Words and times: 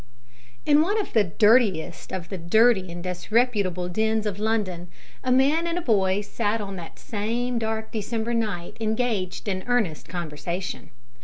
In 0.65 0.81
one 0.81 0.99
of 0.99 1.13
the 1.13 1.23
dirtiest 1.23 2.11
of 2.11 2.29
the 2.29 2.37
dirty 2.39 2.91
and 2.91 3.03
disreputable 3.03 3.87
dens 3.87 4.25
of 4.25 4.39
London, 4.39 4.87
a 5.23 5.31
man 5.31 5.67
and 5.67 5.77
a 5.77 5.81
boy 5.83 6.21
sat 6.21 6.59
on 6.59 6.75
that 6.77 6.97
same 6.97 7.59
dark 7.59 7.91
December 7.91 8.33
night 8.33 8.75
engaged 8.81 9.47
in 9.47 9.63
earnest 9.67 10.09
conversation. 10.09 10.89